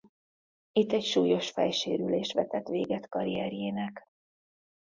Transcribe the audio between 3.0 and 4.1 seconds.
karrierjének.